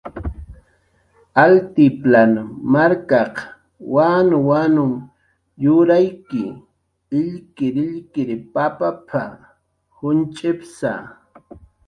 [1.41, 2.31] "Altiplan
[2.73, 3.33] markaq
[3.93, 4.75] wanwan
[5.63, 6.29] yurayk
[7.19, 9.23] illkirillkir papap""a,
[9.97, 10.93] junch'psa"